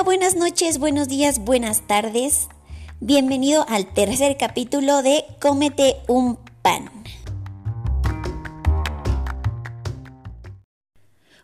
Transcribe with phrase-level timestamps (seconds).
[0.00, 2.48] Buenas noches, buenos días, buenas tardes.
[2.98, 6.90] Bienvenido al tercer capítulo de Cómete un pan.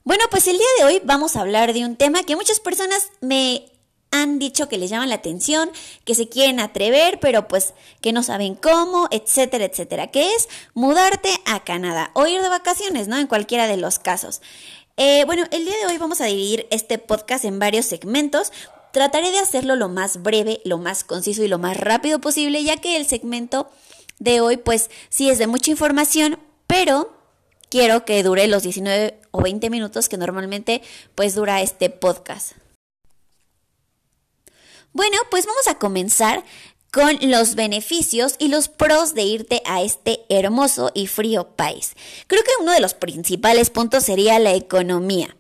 [0.03, 3.11] Bueno, pues el día de hoy vamos a hablar de un tema que muchas personas
[3.21, 3.71] me
[4.11, 5.71] han dicho que les llama la atención,
[6.05, 11.31] que se quieren atrever, pero pues que no saben cómo, etcétera, etcétera, que es mudarte
[11.45, 13.19] a Canadá o ir de vacaciones, ¿no?
[13.19, 14.41] En cualquiera de los casos.
[15.01, 18.53] Eh, bueno, el día de hoy vamos a dividir este podcast en varios segmentos.
[18.93, 22.79] Trataré de hacerlo lo más breve, lo más conciso y lo más rápido posible, ya
[22.79, 23.71] que el segmento
[24.19, 27.13] de hoy pues sí es de mucha información, pero
[27.69, 30.83] quiero que dure los 19 o 20 minutos que normalmente
[31.15, 32.55] pues dura este podcast.
[34.93, 36.43] Bueno, pues vamos a comenzar
[36.93, 41.95] con los beneficios y los pros de irte a este hermoso y frío país.
[42.27, 45.37] Creo que uno de los principales puntos sería la economía.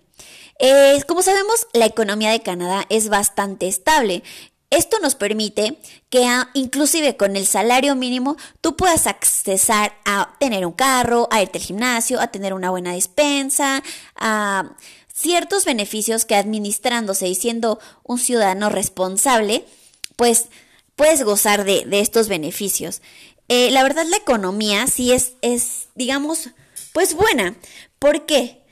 [1.06, 4.22] Como sabemos, la economía de Canadá es bastante estable.
[4.70, 5.78] Esto nos permite
[6.10, 11.58] que inclusive con el salario mínimo tú puedas accesar a tener un carro, a irte
[11.58, 13.82] al gimnasio, a tener una buena despensa,
[14.16, 14.72] a
[15.10, 19.64] ciertos beneficios que administrándose y siendo un ciudadano responsable,
[20.16, 20.48] pues
[20.98, 23.00] puedes gozar de, estos beneficios.
[23.46, 26.50] Eh, la verdad, la economía sí es, es, digamos,
[26.92, 27.56] pues buena.
[28.00, 28.62] ¿Por qué?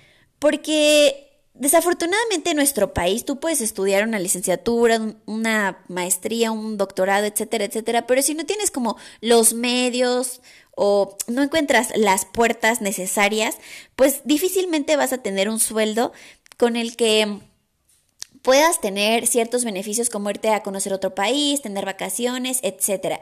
[0.40, 7.64] Porque desafortunadamente en nuestro país tú puedes estudiar una licenciatura, una maestría, un doctorado, etcétera,
[7.64, 10.42] etcétera, pero si no tienes como los medios
[10.74, 13.56] o no encuentras las puertas necesarias,
[13.94, 16.12] pues difícilmente vas a tener un sueldo
[16.58, 17.40] con el que
[18.42, 23.20] puedas tener ciertos beneficios como irte a conocer otro país, tener vacaciones, etc.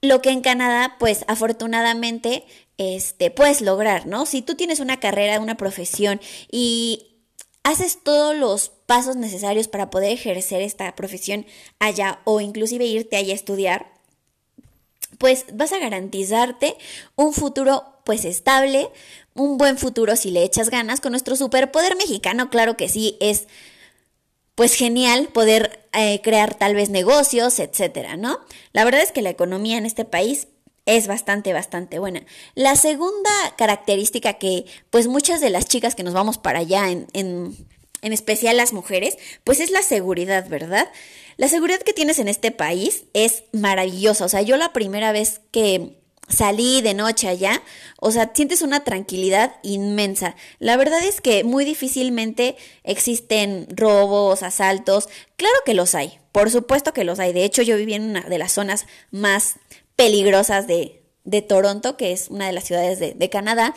[0.00, 2.44] Lo que en Canadá, pues afortunadamente,
[2.78, 4.26] este, puedes lograr, ¿no?
[4.26, 7.08] Si tú tienes una carrera, una profesión y
[7.64, 11.44] haces todos los pasos necesarios para poder ejercer esta profesión
[11.78, 13.92] allá o inclusive irte allá a estudiar,
[15.18, 16.76] pues vas a garantizarte
[17.16, 18.88] un futuro pues estable,
[19.34, 23.48] un buen futuro si le echas ganas con nuestro superpoder mexicano, claro que sí, es
[24.58, 28.40] pues genial poder eh, crear tal vez negocios, etcétera, ¿no?
[28.72, 30.48] La verdad es que la economía en este país
[30.84, 32.26] es bastante, bastante buena.
[32.56, 37.06] La segunda característica que, pues muchas de las chicas que nos vamos para allá, en,
[37.12, 37.56] en,
[38.02, 40.90] en especial las mujeres, pues es la seguridad, ¿verdad?
[41.36, 44.24] La seguridad que tienes en este país es maravillosa.
[44.24, 47.62] O sea, yo la primera vez que salí de noche allá,
[48.00, 50.36] o sea, sientes una tranquilidad inmensa.
[50.58, 55.08] La verdad es que muy difícilmente existen robos, asaltos.
[55.36, 57.32] Claro que los hay, por supuesto que los hay.
[57.32, 59.56] De hecho, yo viví en una de las zonas más
[59.96, 63.74] peligrosas de, de Toronto, que es una de las ciudades de, de Canadá.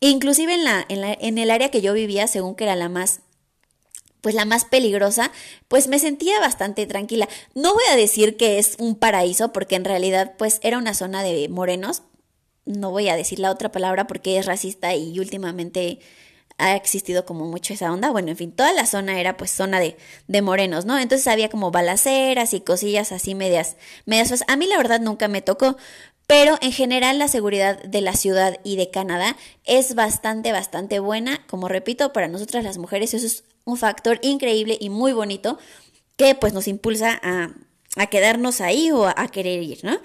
[0.00, 2.88] Inclusive en, la, en, la, en el área que yo vivía, según que era la
[2.88, 3.20] más
[4.26, 5.30] pues la más peligrosa,
[5.68, 7.28] pues me sentía bastante tranquila.
[7.54, 11.22] No voy a decir que es un paraíso, porque en realidad pues era una zona
[11.22, 12.02] de morenos.
[12.64, 16.00] No voy a decir la otra palabra porque es racista y últimamente
[16.58, 18.10] ha existido como mucho esa onda.
[18.10, 20.98] Bueno, en fin, toda la zona era pues zona de, de morenos, ¿no?
[20.98, 23.76] Entonces había como balaceras y cosillas así medias,
[24.06, 24.42] medias.
[24.48, 25.76] a mí la verdad nunca me tocó,
[26.26, 31.46] pero en general la seguridad de la ciudad y de Canadá es bastante, bastante buena.
[31.46, 35.58] Como repito, para nosotras las mujeres eso es un factor increíble y muy bonito
[36.16, 39.98] que pues nos impulsa a, quedarnos ahí o a, querer ir, ¿no?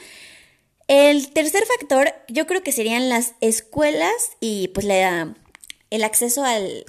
[0.87, 4.11] El tercer factor yo creo que serían las escuelas
[4.41, 5.35] y pues la,
[5.89, 6.85] el acceso al,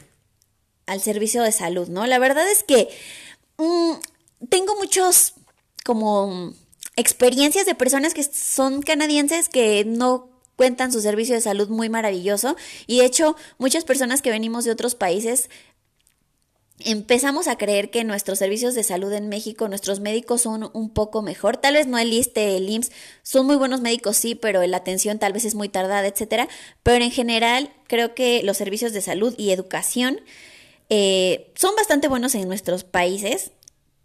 [1.01, 2.07] servicio de salud, ¿no?
[2.07, 2.89] La verdad es que
[3.59, 3.93] mm,
[4.49, 5.35] tengo muchos
[5.85, 6.53] como
[6.97, 12.57] experiencias de personas que son canadienses que no cuentan su servicio de salud muy maravilloso
[12.87, 15.49] y de hecho muchas personas que venimos de otros países
[16.81, 21.23] empezamos a creer que nuestros servicios de salud en México, nuestros médicos son un poco
[21.23, 21.57] mejor.
[21.57, 25.19] Tal vez no el ISTE, el IMSS, son muy buenos médicos, sí, pero la atención
[25.19, 26.49] tal vez es muy tardada, etcétera.
[26.83, 30.21] Pero en general, creo que los servicios de salud y educación
[30.89, 33.53] eh, son bastante buenos en nuestros países,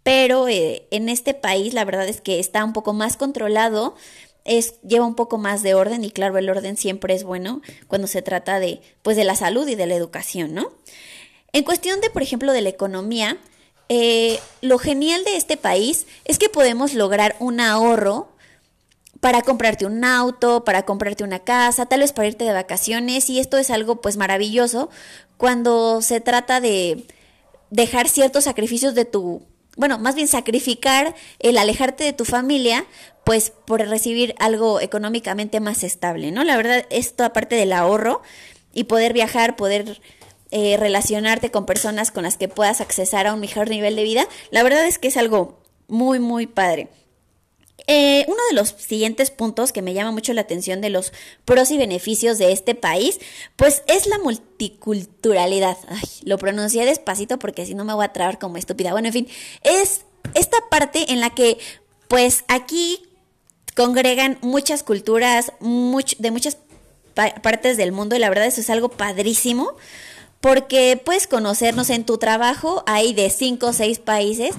[0.02, 3.94] pero eh, en este país la verdad es que está un poco más controlado.
[4.44, 8.06] Es, lleva un poco más de orden y claro, el orden siempre es bueno cuando
[8.06, 10.72] se trata de, pues, de la salud y de la educación, ¿no?
[11.52, 13.38] En cuestión de, por ejemplo, de la economía,
[13.88, 18.28] eh, lo genial de este país es que podemos lograr un ahorro
[19.20, 23.40] para comprarte un auto, para comprarte una casa, tal vez para irte de vacaciones y
[23.40, 24.90] esto es algo pues maravilloso
[25.36, 27.04] cuando se trata de
[27.70, 29.42] dejar ciertos sacrificios de tu,
[29.76, 32.84] bueno, más bien sacrificar el alejarte de tu familia
[33.24, 36.44] pues por recibir algo económicamente más estable, ¿no?
[36.44, 38.22] La verdad, esto aparte del ahorro
[38.72, 40.00] y poder viajar, poder
[40.50, 44.26] eh, relacionarte con personas con las que puedas accesar a un mejor nivel de vida,
[44.50, 46.88] la verdad es que es algo muy, muy padre.
[47.86, 51.12] Eh, uno de los siguientes puntos que me llama mucho la atención de los
[51.46, 53.18] pros y beneficios de este país,
[53.56, 55.78] pues es la multiculturalidad.
[55.88, 58.92] Ay, lo pronuncié despacito porque si no me voy a trabar como estúpida.
[58.92, 59.28] Bueno, en fin,
[59.62, 60.02] es
[60.34, 61.58] esta parte en la que,
[62.08, 63.02] pues aquí
[63.74, 66.58] congregan muchas culturas de muchas
[67.14, 69.72] partes del mundo y la verdad eso es algo padrísimo
[70.40, 74.54] porque puedes conocernos en tu trabajo, hay de cinco o seis países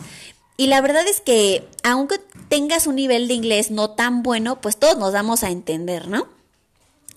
[0.58, 4.78] y la verdad es que aunque tengas un nivel de inglés no tan bueno, pues
[4.78, 6.28] todos nos damos a entender, ¿no?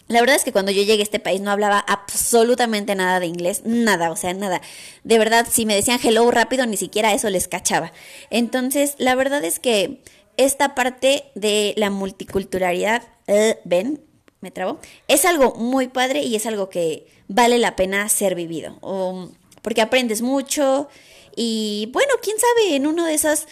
[0.09, 3.27] La verdad es que cuando yo llegué a este país no hablaba absolutamente nada de
[3.27, 4.61] inglés, nada, o sea, nada.
[5.05, 7.93] De verdad, si me decían hello rápido, ni siquiera eso les cachaba.
[8.31, 10.03] Entonces, la verdad es que
[10.37, 14.03] esta parte de la multiculturalidad, eh, ven,
[14.43, 14.79] me trabo,
[15.09, 18.79] es algo muy padre y es algo que vale la pena ser vivido.
[19.63, 20.89] porque aprendes mucho
[21.37, 23.47] y bueno, quién sabe, en uno de esas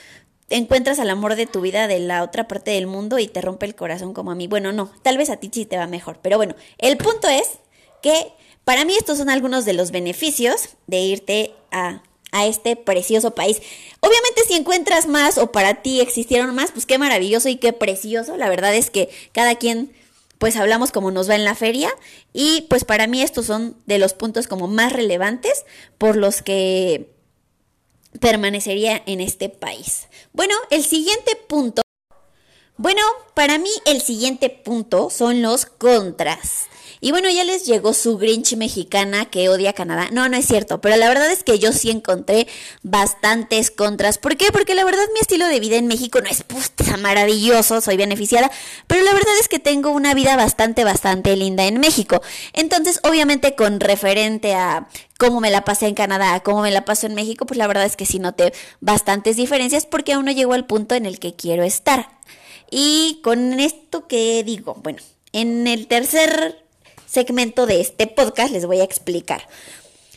[0.51, 3.67] encuentras al amor de tu vida de la otra parte del mundo y te rompe
[3.67, 4.49] el corazón como a mí.
[4.49, 6.19] Bueno, no, tal vez a ti sí te va mejor.
[6.21, 7.49] Pero bueno, el punto es
[8.03, 8.33] que
[8.65, 12.03] para mí estos son algunos de los beneficios de irte a,
[12.33, 13.63] a este precioso país.
[14.01, 18.37] Obviamente si encuentras más o para ti existieron más, pues qué maravilloso y qué precioso.
[18.37, 19.93] La verdad es que cada quien
[20.41, 21.91] pues hablamos como nos va en la feria
[22.33, 25.67] y pues para mí estos son de los puntos como más relevantes
[25.99, 27.15] por los que
[28.21, 30.09] permanecería en este país.
[30.33, 31.83] Bueno, el siguiente punto.
[32.79, 33.03] Bueno,
[33.35, 36.69] para mí el siguiente punto son los contras.
[37.01, 40.09] Y bueno, ya les llegó su Grinch mexicana que odia Canadá.
[40.13, 42.47] No, no es cierto, pero la verdad es que yo sí encontré
[42.83, 44.19] bastantes contras.
[44.19, 44.47] ¿Por qué?
[44.53, 48.51] Porque la verdad mi estilo de vida en México no es puta maravilloso, soy beneficiada,
[48.87, 52.21] pero la verdad es que tengo una vida bastante, bastante linda en México.
[52.53, 54.89] Entonces, obviamente con referente a
[55.19, 57.87] cómo me la pasé en Canadá, cómo me la paso en México, pues la verdad
[57.87, 61.35] es que sí noté bastantes diferencias porque aún no llego al punto en el que
[61.35, 62.11] quiero estar.
[62.71, 65.01] Y con esto que digo, bueno,
[65.33, 66.70] en el tercer
[67.11, 69.47] segmento de este podcast les voy a explicar.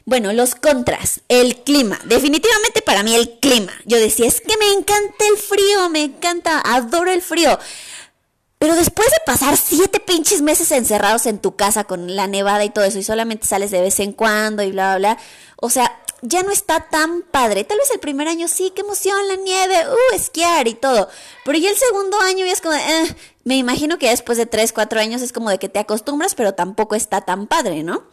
[0.05, 1.99] Bueno, los contras, el clima.
[2.05, 3.71] Definitivamente para mí el clima.
[3.85, 7.57] Yo decía, es que me encanta el frío, me encanta, adoro el frío.
[8.59, 12.69] Pero después de pasar siete pinches meses encerrados en tu casa con la nevada y
[12.69, 15.23] todo eso, y solamente sales de vez en cuando y bla, bla, bla,
[15.57, 17.65] o sea, ya no está tan padre.
[17.65, 21.09] Tal vez el primer año sí, qué emoción, la nieve, uh, esquiar y todo.
[21.43, 24.71] Pero ya el segundo año ya es como, eh, me imagino que después de tres,
[24.71, 28.03] cuatro años es como de que te acostumbras, pero tampoco está tan padre, ¿no?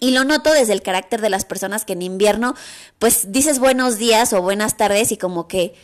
[0.00, 2.54] Y lo noto desde el carácter de las personas que en invierno,
[2.98, 5.74] pues dices buenos días o buenas tardes y como que,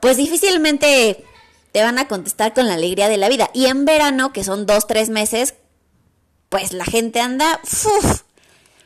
[0.00, 1.24] pues difícilmente
[1.72, 3.50] te van a contestar con la alegría de la vida.
[3.52, 5.54] Y en verano, que son dos, tres meses,
[6.48, 7.60] pues la gente anda,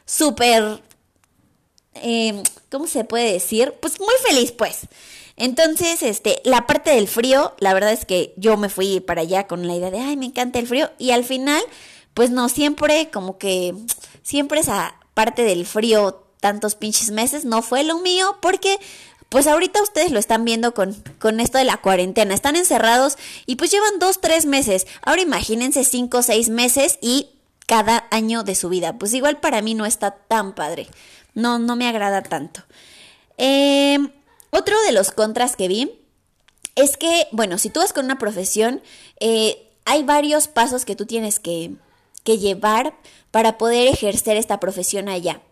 [0.05, 0.83] súper,
[1.95, 3.75] eh, ¿cómo se puede decir?
[3.81, 4.89] Pues muy feliz, pues.
[5.37, 9.47] Entonces, este, la parte del frío, la verdad es que yo me fui para allá
[9.47, 10.91] con la idea de, ay, me encanta el frío.
[10.99, 11.63] Y al final,
[12.15, 13.75] pues no, siempre como que,
[14.23, 18.79] siempre esa parte del frío, tantos pinches meses, no fue lo mío, porque
[19.29, 22.35] pues ahorita ustedes lo están viendo con, con esto de la cuarentena.
[22.35, 24.87] Están encerrados y pues llevan dos, tres meses.
[25.01, 27.31] Ahora imagínense cinco, seis meses y
[27.67, 28.99] cada año de su vida.
[28.99, 30.87] Pues igual para mí no está tan padre.
[31.33, 32.63] No, no me agrada tanto.
[33.39, 33.99] Eh,
[34.53, 35.99] otro de los contras que vi
[36.77, 38.83] es que, bueno, si tú vas con una profesión,
[39.19, 41.73] eh, hay varios pasos que tú tienes que,
[42.25, 42.95] llevar
[43.33, 45.43] para poder ejercer esta profesión allá.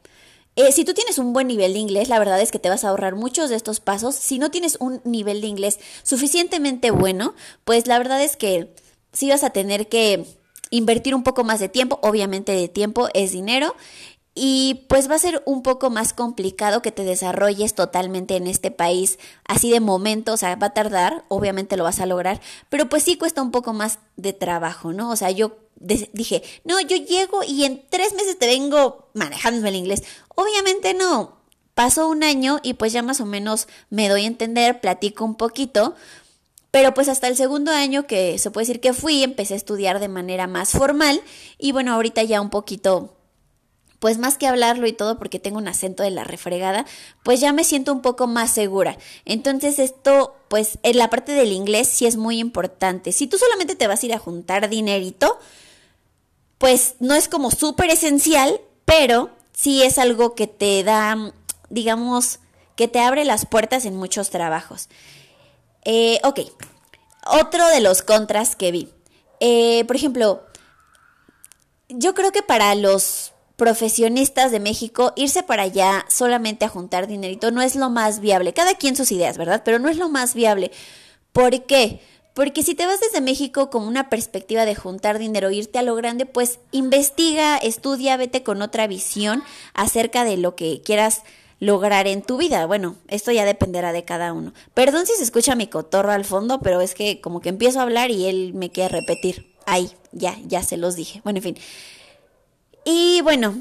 [0.55, 2.85] Eh, si tú tienes un buen nivel de inglés, la verdad es que te vas
[2.85, 4.15] a ahorrar muchos de estos pasos.
[4.15, 8.73] Si no tienes un nivel de inglés suficientemente bueno, pues la verdad es que
[9.13, 10.25] sí vas a tener que
[10.71, 11.99] invertir un poco más de tiempo.
[12.03, 13.75] Obviamente de tiempo es dinero
[14.43, 18.71] y pues va a ser un poco más complicado que te desarrolles totalmente en este
[18.71, 22.89] país así de momento, o sea, va a tardar, obviamente lo vas a lograr, pero
[22.89, 25.11] pues sí cuesta un poco más de trabajo, ¿no?
[25.11, 29.77] O sea, yo dije, no, yo llego y en tres meses te vengo manejando el
[29.77, 30.05] inglés.
[30.35, 31.37] Obviamente no,
[31.75, 35.35] pasó un año y pues ya más o menos me doy a entender, platico un
[35.35, 35.95] poquito,
[36.71, 40.01] pero pues hasta el segundo año que se puede decir que fui, empecé a estudiar
[40.01, 41.21] de manera más formal
[41.59, 43.20] y bueno, ahorita ya un poquito
[44.01, 46.87] pues más que hablarlo y todo porque tengo un acento de la refregada,
[47.23, 48.97] pues ya me siento un poco más segura.
[49.27, 53.13] Entonces esto, pues en la parte del inglés sí es muy importante.
[53.13, 55.39] Si tú solamente te vas a ir a juntar dinerito,
[56.57, 61.33] pues no es como súper esencial, pero sí es algo que te da,
[61.69, 62.41] digamos,
[62.77, 64.89] que te abre las puertas en muchos trabajos.
[65.85, 66.41] Eh, ok,
[67.27, 68.89] otro de los contras que vi.
[69.41, 70.43] Eh, por ejemplo,
[71.91, 77.51] yo creo que para los profesionistas de México, irse para allá solamente a juntar dinerito
[77.51, 78.55] no es lo más viable.
[78.55, 79.61] Cada quien sus ideas, ¿verdad?
[79.67, 80.71] Pero no es lo más viable.
[81.35, 82.01] ¿Por qué?
[82.33, 85.95] Porque si te vas desde México con una perspectiva de juntar dinero, irte a lo
[85.95, 89.43] grande, pues investiga, estudia, vete con otra visión
[89.75, 91.21] acerca de lo que quieras
[91.59, 92.65] lograr en tu vida.
[92.65, 94.55] Bueno, esto ya dependerá de cada uno.
[94.73, 97.83] Perdón si se escucha mi cotorro al fondo, pero es que como que empiezo a
[97.83, 99.55] hablar y él me quiere repetir.
[99.67, 101.21] Ahí, ya, ya se los dije.
[101.25, 101.59] Bueno, en fin.
[102.85, 103.59] Y bueno,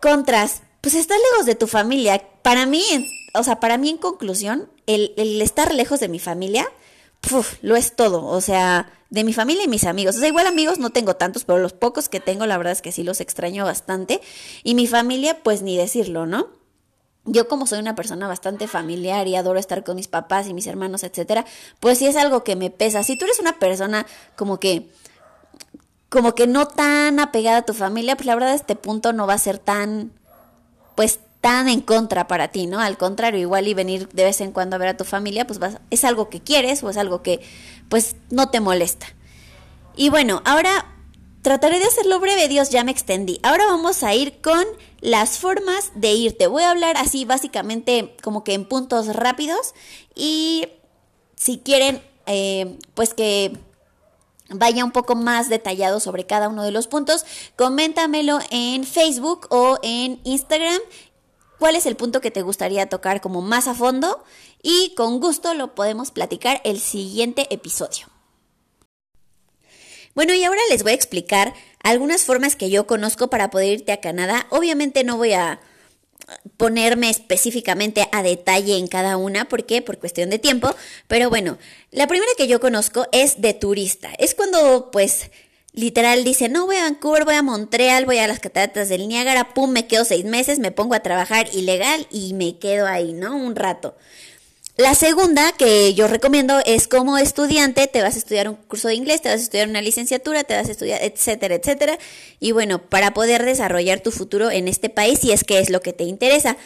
[0.00, 2.22] contras, pues estás lejos de tu familia.
[2.42, 2.84] Para mí,
[3.34, 6.68] o sea, para mí en conclusión, el, el estar lejos de mi familia
[7.62, 8.24] lo es todo.
[8.26, 10.16] O sea, de mi familia y mis amigos.
[10.16, 12.82] O sea, igual amigos no tengo tantos, pero los pocos que tengo, la verdad es
[12.82, 14.20] que sí los extraño bastante.
[14.62, 16.48] Y mi familia, pues ni decirlo, ¿no?
[17.26, 20.66] Yo como soy una persona bastante familiar y adoro estar con mis papás y mis
[20.66, 21.46] hermanos, etcétera,
[21.80, 23.02] pues sí es algo que me pesa.
[23.02, 24.04] Si tú eres una persona
[24.36, 24.90] como que
[26.14, 29.34] como que no tan apegada a tu familia, pues la verdad este punto no va
[29.34, 30.12] a ser tan
[30.94, 32.78] pues tan en contra para ti, ¿no?
[32.78, 35.58] Al contrario, igual y venir de vez en cuando a ver a tu familia, pues
[35.58, 37.40] vas, es algo que quieres o es algo que
[37.88, 39.08] pues no te molesta.
[39.96, 40.86] Y bueno, ahora
[41.42, 43.40] trataré de hacerlo breve, Dios, ya me extendí.
[43.42, 44.64] Ahora vamos a ir con
[45.00, 46.46] las formas de irte.
[46.46, 49.74] Voy a hablar así básicamente como que en puntos rápidos
[50.14, 50.68] y
[51.34, 53.58] si quieren, eh, pues que
[54.48, 57.24] vaya un poco más detallado sobre cada uno de los puntos,
[57.56, 60.80] coméntamelo en Facebook o en Instagram
[61.58, 64.22] cuál es el punto que te gustaría tocar como más a fondo
[64.62, 68.08] y con gusto lo podemos platicar el siguiente episodio.
[70.14, 73.92] Bueno, y ahora les voy a explicar algunas formas que yo conozco para poder irte
[73.92, 74.46] a Canadá.
[74.50, 75.60] Obviamente no voy a
[76.56, 79.82] ponerme específicamente a detalle en cada una, ¿por qué?
[79.82, 80.74] Por cuestión de tiempo,
[81.06, 81.58] pero bueno,
[81.90, 84.10] la primera que yo conozco es de turista.
[84.18, 85.30] Es cuando pues
[85.74, 89.54] Literal dice, no voy a Vancouver, voy a Montreal, voy a las cataratas del Niágara,
[89.54, 93.34] pum, me quedo seis meses, me pongo a trabajar ilegal y me quedo ahí, ¿no?
[93.36, 93.96] Un rato.
[94.76, 98.96] La segunda que yo recomiendo es como estudiante, te vas a estudiar un curso de
[98.96, 101.96] inglés, te vas a estudiar una licenciatura, te vas a estudiar, etcétera, etcétera.
[102.40, 105.80] Y bueno, para poder desarrollar tu futuro en este país, si es que es lo
[105.80, 106.56] que te interesa.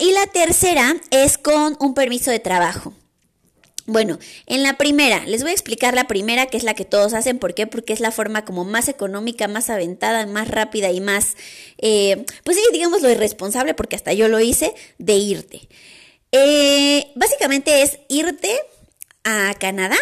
[0.00, 2.94] Y la tercera es con un permiso de trabajo.
[3.86, 7.14] Bueno, en la primera, les voy a explicar la primera, que es la que todos
[7.14, 7.38] hacen.
[7.38, 7.68] ¿Por qué?
[7.68, 11.36] Porque es la forma como más económica, más aventada, más rápida y más,
[11.78, 15.68] eh, pues sí, digamos lo irresponsable, porque hasta yo lo hice, de irte.
[16.38, 18.54] Eh, básicamente es irte
[19.24, 19.96] a Canadá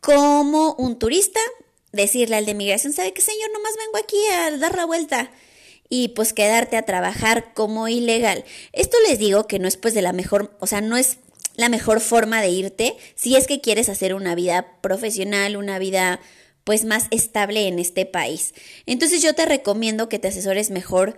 [0.00, 1.40] como un turista,
[1.90, 3.50] decirle al de migración, ¿sabe qué señor?
[3.52, 5.32] Nomás vengo aquí a dar la vuelta
[5.88, 8.44] y pues quedarte a trabajar como ilegal.
[8.72, 11.18] Esto les digo que no es pues de la mejor, o sea, no es
[11.56, 16.20] la mejor forma de irte si es que quieres hacer una vida profesional, una vida
[16.62, 18.54] pues más estable en este país.
[18.86, 21.16] Entonces yo te recomiendo que te asesores mejor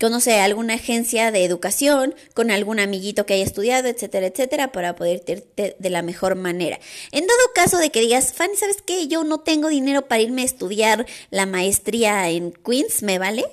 [0.00, 4.72] con, no sé, alguna agencia de educación, con algún amiguito que haya estudiado, etcétera, etcétera,
[4.72, 6.78] para poder irte de la mejor manera.
[7.12, 9.08] En dado caso de que digas, Fanny, ¿sabes qué?
[9.08, 13.44] Yo no tengo dinero para irme a estudiar la maestría en Queens, ¿me vale?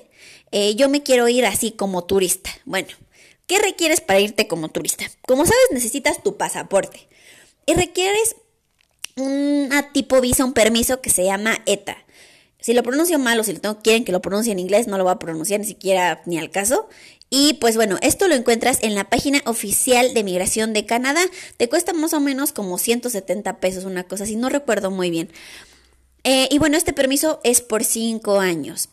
[0.52, 2.50] Eh, yo me quiero ir así como turista.
[2.64, 2.88] Bueno,
[3.46, 5.04] ¿Qué requieres para irte como turista?
[5.26, 7.08] Como sabes, necesitas tu pasaporte
[7.64, 8.36] y requieres
[9.16, 11.96] una tipo visa, un permiso que se llama ETA.
[12.66, 13.54] Si lo pronuncio mal o si
[13.84, 16.50] quieren que lo pronuncie en inglés, no lo voy a pronunciar ni siquiera ni al
[16.50, 16.88] caso.
[17.30, 21.20] Y pues bueno, esto lo encuentras en la página oficial de migración de Canadá.
[21.58, 25.30] Te cuesta más o menos como 170 pesos, una cosa así, no recuerdo muy bien.
[26.24, 28.88] Eh, y bueno, este permiso es por 5 años.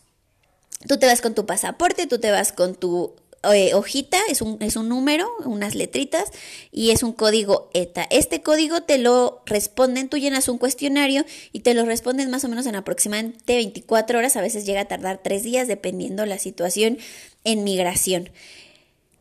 [0.86, 3.16] Tú te vas con tu pasaporte, tú te vas con tu
[3.52, 6.30] eh, hojita, es un, es un número, unas letritas
[6.70, 8.06] y es un código ETA.
[8.10, 12.48] Este código te lo responden, tú llenas un cuestionario y te lo responden más o
[12.48, 16.98] menos en aproximadamente 24 horas, a veces llega a tardar 3 días dependiendo la situación
[17.44, 18.30] en migración.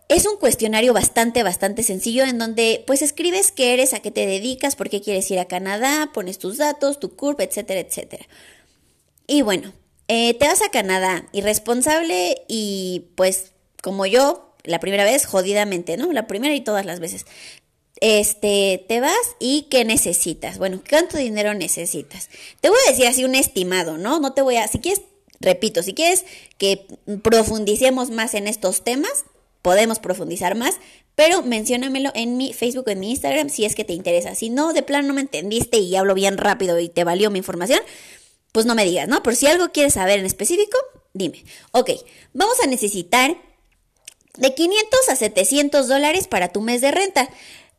[0.10, 4.26] Es un cuestionario bastante, bastante sencillo en donde pues escribes qué eres, a qué te
[4.26, 8.28] dedicas, por qué quieres ir a Canadá, pones tus datos, tu CURP, etcétera, etcétera.
[9.26, 9.74] Y bueno,
[10.08, 13.53] eh, te vas a Canadá, irresponsable y pues
[13.84, 16.12] como yo, la primera vez, jodidamente, ¿no?
[16.14, 17.26] La primera y todas las veces.
[18.00, 20.58] Este, te vas y ¿qué necesitas?
[20.58, 22.30] Bueno, ¿cuánto dinero necesitas?
[22.62, 24.22] Te voy a decir así un estimado, ¿no?
[24.22, 25.02] No te voy a, si quieres,
[25.42, 26.24] repito, si quieres
[26.58, 26.88] que
[27.24, 29.26] profundicemos más en estos temas,
[29.62, 30.76] podemos profundizar más,
[31.16, 34.34] pero menciónamelo en mi Facebook en mi Instagram si es que te interesa.
[34.34, 37.40] Si no, de plano no me entendiste y hablo bien rápido y te valió mi
[37.40, 37.82] información,
[38.54, 39.22] pues no me digas, ¿no?
[39.24, 40.78] Pero si algo quieres saber en específico,
[41.14, 41.44] dime.
[41.72, 41.92] Ok,
[42.34, 43.36] vamos a necesitar
[44.38, 47.30] de 500 a 700 dólares para tu mes de renta.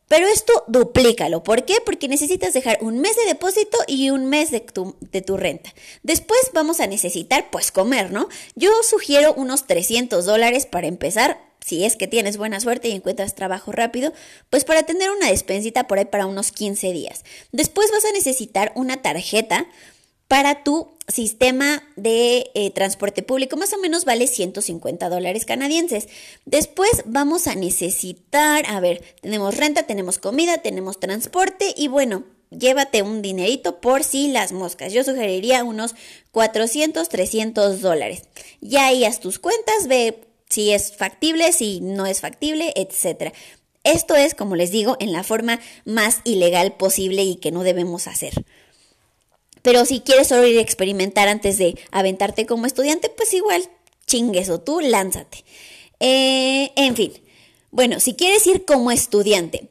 [0.07, 1.43] Pero esto duplícalo.
[1.43, 1.77] ¿Por qué?
[1.83, 5.73] Porque necesitas dejar un mes de depósito y un mes de tu, de tu, renta.
[6.03, 8.29] Después vamos a necesitar, pues, comer, ¿no?
[8.53, 11.39] Yo sugiero unos 300 dólares para empezar.
[11.59, 14.13] Si es que tienes buena suerte y encuentras trabajo rápido,
[14.51, 17.25] pues para tener una despensita por ahí para unos 15 días.
[17.51, 19.65] Después vas a necesitar una tarjeta
[20.27, 23.57] para tu sistema de eh, transporte público.
[23.57, 26.07] Más o menos vale 150 dólares canadienses.
[26.45, 33.01] Después vamos a necesitar, a ver, tenemos renta, tenemos comida, tenemos transporte y bueno, llévate
[33.01, 34.93] un dinerito por si las moscas.
[34.93, 35.95] Yo sugeriría unos
[36.31, 38.23] 400, 300 dólares.
[38.61, 43.33] Ya ahí haz tus cuentas, ve si es factible, si no es factible, etc.
[43.83, 48.07] Esto es, como les digo, en la forma más ilegal posible y que no debemos
[48.07, 48.33] hacer.
[49.65, 53.67] Pero si quieres solo ir a experimentar antes de aventarte como estudiante, pues igual
[54.05, 55.43] chingues o tú lánzate.
[55.99, 57.13] Eh, en fin,
[57.71, 59.67] bueno, si quieres ir como estudiante,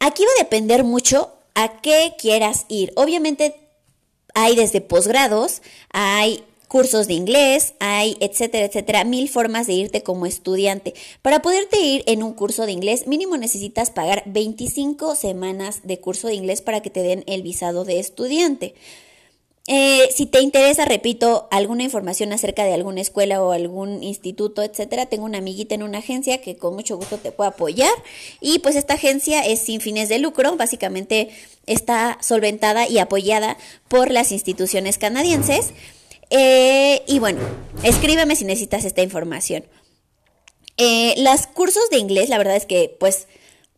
[0.00, 2.92] aquí va a depender mucho a qué quieras ir.
[2.94, 3.54] Obviamente
[4.34, 5.62] hay desde posgrados,
[5.94, 10.92] hay cursos de inglés, hay etcétera, etcétera, mil formas de irte como estudiante.
[11.22, 16.28] Para poderte ir en un curso de inglés, mínimo necesitas pagar 25 semanas de curso
[16.28, 18.74] de inglés para que te den el visado de estudiante.
[19.70, 25.04] Eh, si te interesa, repito, alguna información acerca de alguna escuela o algún instituto, etcétera,
[25.04, 27.92] tengo una amiguita en una agencia que con mucho gusto te puede apoyar.
[28.40, 31.28] Y pues esta agencia es sin fines de lucro, básicamente
[31.66, 33.58] está solventada y apoyada
[33.88, 35.74] por las instituciones canadienses.
[36.30, 37.40] Eh, y bueno,
[37.82, 39.66] escríbeme si necesitas esta información.
[40.78, 43.28] Eh, los cursos de inglés, la verdad es que pues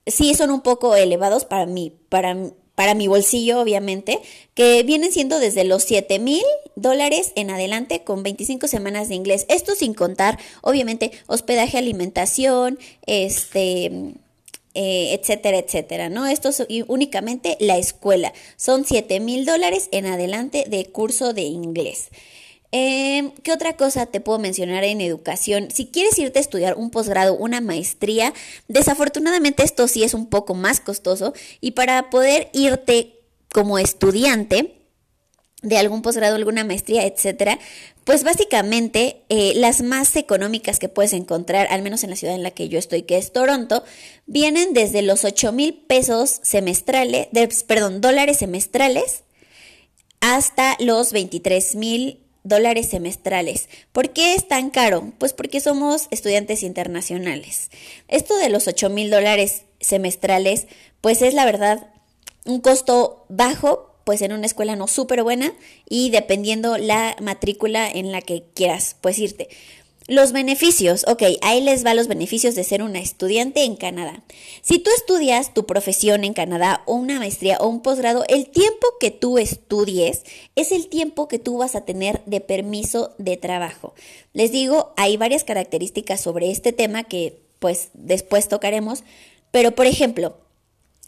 [0.06, 2.36] sí son un poco elevados para mí, para
[2.80, 4.20] para mi bolsillo, obviamente,
[4.54, 6.42] que vienen siendo desde los 7 mil
[6.76, 9.44] dólares en adelante con 25 semanas de inglés.
[9.50, 14.14] Esto sin contar, obviamente, hospedaje, alimentación, este...
[14.72, 16.26] Eh, etcétera, etcétera, ¿no?
[16.26, 18.32] Esto es únicamente la escuela.
[18.56, 22.08] Son 7 mil dólares en adelante de curso de inglés.
[22.72, 25.70] Em, ¿Qué otra cosa te puedo mencionar en educación?
[25.72, 28.32] Si quieres irte a estudiar un posgrado, una maestría,
[28.68, 33.20] desafortunadamente esto sí es un poco más costoso y para poder irte
[33.52, 34.76] como estudiante
[35.62, 37.58] de algún posgrado, alguna maestría, etcétera,
[38.04, 42.42] pues básicamente eh, las más económicas que puedes encontrar, al menos en la ciudad en
[42.42, 43.84] la que yo estoy, que es Toronto,
[44.26, 47.28] vienen desde los 8 mil pesos semestrales,
[47.66, 49.24] perdón, dólares semestrales
[50.20, 53.68] hasta los 23 mil dólares semestrales.
[53.92, 55.12] ¿Por qué es tan caro?
[55.18, 57.70] Pues porque somos estudiantes internacionales.
[58.08, 60.66] Esto de los 8 mil dólares semestrales,
[61.00, 61.88] pues es la verdad
[62.44, 65.52] un costo bajo, pues en una escuela no súper buena
[65.88, 69.48] y dependiendo la matrícula en la que quieras pues irte.
[70.10, 74.24] Los beneficios, ok, ahí les va los beneficios de ser una estudiante en Canadá.
[74.60, 78.88] Si tú estudias tu profesión en Canadá o una maestría o un posgrado, el tiempo
[78.98, 80.24] que tú estudies
[80.56, 83.94] es el tiempo que tú vas a tener de permiso de trabajo.
[84.32, 89.04] Les digo, hay varias características sobre este tema que pues después tocaremos,
[89.52, 90.34] pero por ejemplo,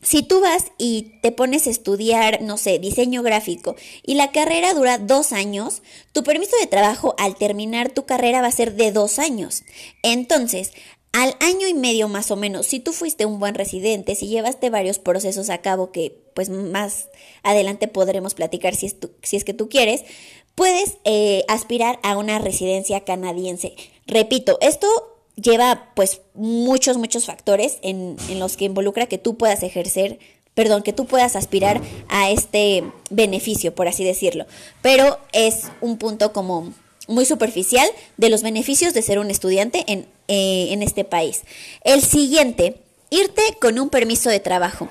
[0.02, 4.74] si tú vas y te pones a estudiar, no sé, diseño gráfico y la carrera
[4.74, 8.90] dura dos años, tu permiso de trabajo al terminar tu carrera va a ser de
[8.90, 9.62] dos años.
[10.02, 10.72] Entonces,
[11.12, 14.70] al año y medio más o menos, si tú fuiste un buen residente, si llevaste
[14.70, 17.08] varios procesos a cabo que pues más
[17.42, 20.04] adelante podremos platicar si es, que tú quieres,
[20.54, 23.74] puedes eh, aspirar a una residencia canadiense.
[24.06, 24.88] Repito, esto
[25.36, 30.18] lleva pues muchos, muchos factores en, los que involucra que tú puedas ejercer
[30.54, 34.44] perdón, que tú puedas aspirar a este beneficio, por así decirlo.
[34.82, 36.74] Pero es un punto como
[37.08, 41.44] muy superficial de los beneficios de ser un estudiante en, eh, en este país.
[41.84, 42.76] El siguiente,
[43.08, 44.90] irte con un permiso de trabajo.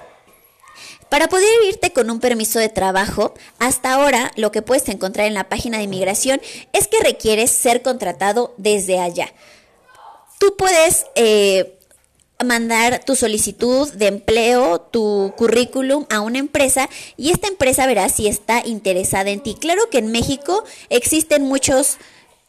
[1.09, 5.35] Para poder irte con un permiso de trabajo, hasta ahora lo que puedes encontrar en
[5.35, 6.41] la página de inmigración
[6.73, 9.31] es que requieres ser contratado desde allá
[10.41, 11.77] tú puedes eh,
[12.43, 18.27] mandar tu solicitud de empleo, tu currículum a una empresa y esta empresa verá si
[18.27, 19.53] está interesada en ti.
[19.53, 21.99] Claro que en México existen muchos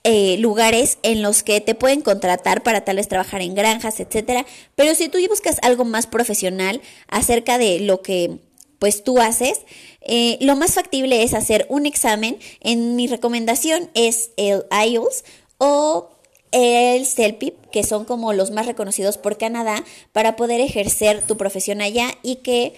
[0.05, 4.47] eh, lugares en los que te pueden contratar para tal vez trabajar en granjas, etcétera,
[4.75, 8.39] pero si tú buscas algo más profesional acerca de lo que
[8.79, 9.61] pues tú haces,
[10.01, 12.39] eh, lo más factible es hacer un examen.
[12.63, 15.25] En mi recomendación es el IELTS
[15.59, 16.12] o
[16.53, 21.81] el CELPIP, que son como los más reconocidos por Canadá, para poder ejercer tu profesión
[21.81, 22.75] allá y que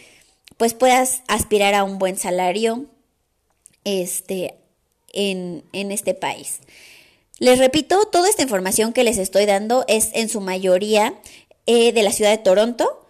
[0.57, 2.87] pues puedas aspirar a un buen salario
[3.85, 4.55] este,
[5.13, 6.61] en, este país.
[7.39, 11.15] Les repito, toda esta información que les estoy dando es en su mayoría
[11.67, 13.04] eh, de la ciudad de Toronto.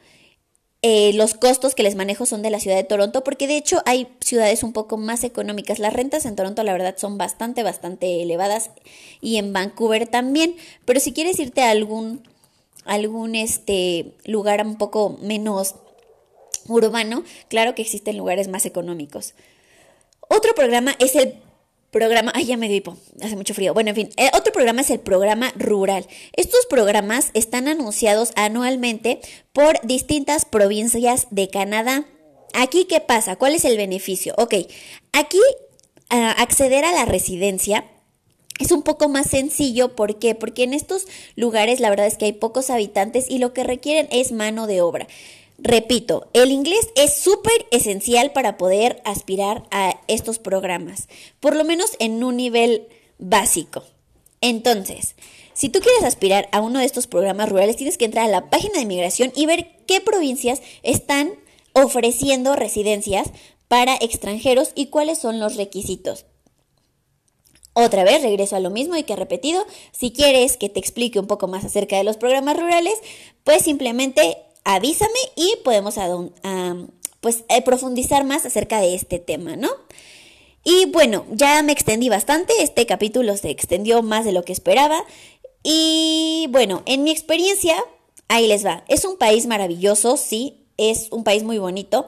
[0.87, 3.81] Eh, los costos que les manejo son de la ciudad de Toronto, porque de hecho
[3.87, 5.79] hay ciudades un poco más económicas.
[5.79, 8.71] Las rentas en Toronto, la verdad, son bastante, bastante elevadas
[9.23, 10.57] y en Vancouver también.
[10.85, 12.23] Pero si quieres irte a algún,
[12.85, 15.77] algún este, lugar un poco menos
[16.69, 19.33] urbano, claro que existen lugares más económicos.
[20.29, 21.33] Otro programa es el
[21.95, 23.73] programa, ay ya me dio hipo, hace mucho frío.
[23.73, 26.05] Bueno, en fin, eh, otro programa es el programa rural.
[26.33, 29.21] Estos programas están anunciados anualmente
[29.53, 32.05] por distintas provincias de Canadá.
[32.53, 33.37] Aquí, ¿qué pasa?
[33.37, 34.35] ¿Cuál es el beneficio?
[34.39, 34.55] Ok,
[35.13, 35.41] aquí
[36.11, 37.85] acceder a la residencia
[38.61, 40.35] es un poco más sencillo, ¿por qué?
[40.35, 44.09] Porque en estos lugares la verdad es que hay pocos habitantes y lo que requieren
[44.11, 45.07] es mano de obra.
[45.59, 51.09] Repito, el inglés es súper esencial para poder aspirar a estos programas,
[51.41, 52.89] por lo menos en un nivel
[53.19, 53.85] básico.
[54.41, 55.15] Entonces,
[55.55, 58.51] si tú quieres aspirar a uno de estos programas rurales, tienes que entrar a la
[58.51, 61.33] página de inmigración y ver qué provincias están
[61.73, 63.31] ofreciendo residencias
[63.69, 66.27] para extranjeros y cuáles son los requisitos.
[67.73, 71.27] Otra vez regreso a lo mismo y que repetido, si quieres que te explique un
[71.27, 72.95] poco más acerca de los programas rurales,
[73.43, 75.97] pues simplemente avísame y podemos
[77.21, 79.71] pues, eh, profundizar más acerca de este tema, ¿no?
[80.65, 85.05] Y bueno, ya me extendí bastante, este capítulo se extendió más de lo que esperaba.
[85.63, 87.77] Y bueno, en mi experiencia,
[88.29, 88.85] ahí les va.
[88.89, 92.07] Es un país maravilloso, sí, es un país muy bonito,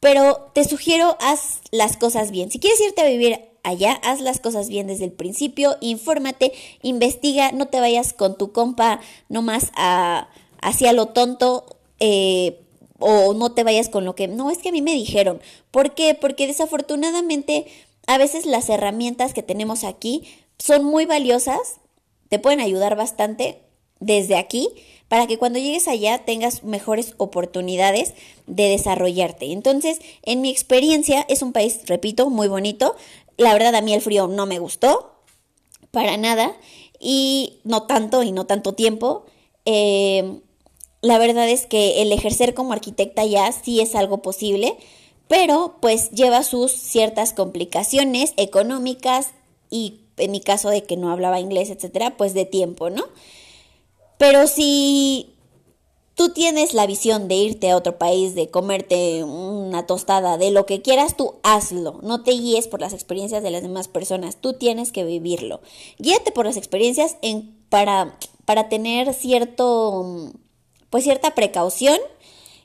[0.00, 2.50] pero te sugiero haz las cosas bien.
[2.50, 7.52] Si quieres irte a vivir allá, haz las cosas bien desde el principio, infórmate, investiga,
[7.52, 10.28] no te vayas con tu compa nomás a,
[10.62, 12.60] hacia lo tonto eh,
[12.98, 15.40] o no te vayas con lo que, no, es que a mí me dijeron.
[15.70, 16.14] ¿Por qué?
[16.14, 17.66] Porque desafortunadamente
[18.06, 20.24] a veces las herramientas que tenemos aquí
[20.58, 21.76] son muy valiosas,
[22.28, 23.60] te pueden ayudar bastante
[24.00, 24.68] desde aquí
[25.08, 28.14] para que cuando llegues allá tengas mejores oportunidades
[28.46, 29.52] de desarrollarte.
[29.52, 32.94] Entonces, en mi experiencia, es un país, repito, muy bonito.
[33.36, 35.12] La verdad, a mí el frío no me gustó,
[35.90, 36.54] para nada,
[37.00, 39.24] y no tanto y no tanto tiempo.
[39.64, 40.40] Eh,
[41.00, 44.76] la verdad es que el ejercer como arquitecta ya sí es algo posible,
[45.28, 49.30] pero pues lleva sus ciertas complicaciones económicas
[49.70, 53.04] y en mi caso de que no hablaba inglés, etcétera, pues de tiempo, ¿no?
[54.16, 55.34] Pero si
[56.14, 60.66] tú tienes la visión de irte a otro país, de comerte una tostada, de lo
[60.66, 62.00] que quieras, tú hazlo.
[62.02, 64.36] No te guíes por las experiencias de las demás personas.
[64.36, 65.60] Tú tienes que vivirlo.
[65.98, 70.32] Guíate por las experiencias en, para, para tener cierto
[70.90, 71.98] pues cierta precaución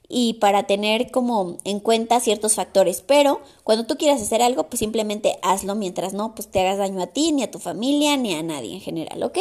[0.10, 3.02] y para tener como en cuenta ciertos factores.
[3.02, 7.02] Pero cuando tú quieras hacer algo, pues simplemente hazlo mientras no, pues te hagas daño
[7.02, 9.38] a ti, ni a tu familia, ni a nadie en general, ¿ok?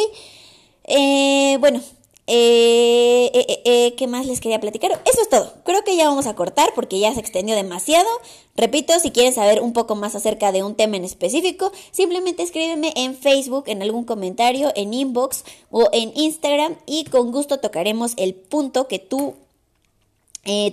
[0.85, 1.81] Eh, bueno,
[2.29, 4.93] eh, eh, eh, ¿Qué más les quería platicar?
[5.05, 5.53] Eso es todo.
[5.65, 8.09] Creo que ya vamos a cortar porque ya se extendió demasiado.
[8.57, 12.93] Repito, si quieren saber un poco más acerca de un tema en específico, simplemente escríbeme
[12.95, 18.35] en Facebook, en algún comentario, en inbox o en Instagram y con gusto tocaremos el
[18.35, 19.35] punto que tú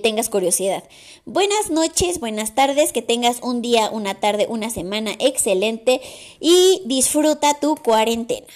[0.02, 0.84] tengas curiosidad.
[1.26, 6.02] Buenas noches, buenas tardes, que tengas un día, una tarde, una semana excelente
[6.40, 8.48] y disfruta tu cuarentena.